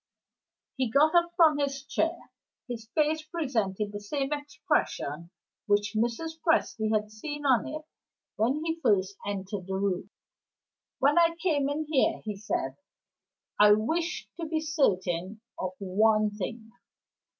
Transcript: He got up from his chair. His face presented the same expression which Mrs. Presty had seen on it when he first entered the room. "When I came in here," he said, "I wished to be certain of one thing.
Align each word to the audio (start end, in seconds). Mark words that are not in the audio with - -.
He 0.77 0.89
got 0.89 1.13
up 1.13 1.31
from 1.35 1.59
his 1.59 1.83
chair. 1.83 2.31
His 2.67 2.87
face 2.95 3.21
presented 3.21 3.91
the 3.91 3.99
same 3.99 4.33
expression 4.33 5.29
which 5.67 5.93
Mrs. 5.95 6.39
Presty 6.43 6.91
had 6.91 7.11
seen 7.11 7.45
on 7.45 7.67
it 7.67 7.83
when 8.35 8.65
he 8.65 8.79
first 8.79 9.15
entered 9.27 9.67
the 9.67 9.75
room. 9.75 10.09
"When 10.97 11.19
I 11.19 11.35
came 11.39 11.69
in 11.69 11.85
here," 11.87 12.19
he 12.25 12.35
said, 12.35 12.77
"I 13.59 13.73
wished 13.73 14.27
to 14.39 14.47
be 14.47 14.59
certain 14.59 15.41
of 15.59 15.73
one 15.77 16.31
thing. 16.31 16.71